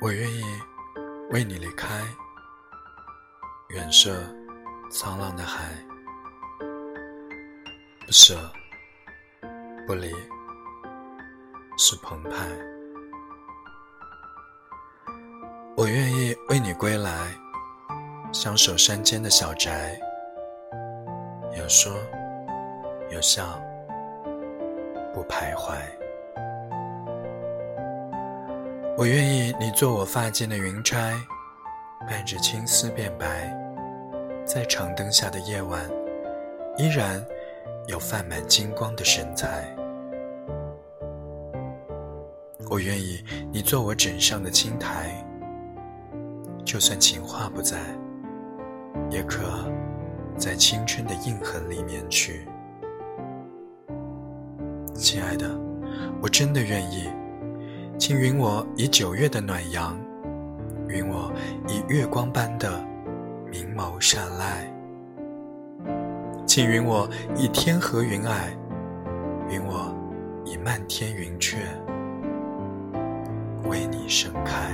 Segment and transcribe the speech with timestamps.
[0.00, 0.44] 我愿意
[1.30, 1.88] 为你离开，
[3.70, 4.14] 远涉
[4.92, 5.72] 沧浪的海，
[8.06, 8.38] 不舍
[9.86, 10.14] 不离。
[11.80, 12.30] 是澎湃。
[15.76, 17.32] 我愿意为你归来，
[18.32, 19.96] 相守山间的小宅，
[21.56, 21.92] 有说
[23.10, 23.60] 有笑，
[25.14, 25.97] 不徘徊。
[28.98, 31.14] 我愿意你做我发间的云钗，
[32.00, 33.48] 伴着青丝变白，
[34.44, 35.88] 在长灯下的夜晚，
[36.76, 37.24] 依然
[37.86, 39.72] 有泛满金光的神采。
[42.68, 45.24] 我愿意你做我枕上的青苔，
[46.64, 47.78] 就算情话不在，
[49.10, 49.44] 也可
[50.36, 52.48] 在青春的印痕里面去。
[54.92, 55.48] 亲爱的，
[56.20, 57.08] 我真的愿意。
[57.98, 59.98] 请允我以九月的暖阳，
[60.88, 61.32] 允我
[61.66, 62.70] 以月光般的
[63.50, 64.72] 明眸善睐，
[66.46, 68.50] 请允我以天河云霭，
[69.50, 69.92] 允我
[70.44, 71.58] 以漫天云雀
[73.64, 74.70] 为你盛开。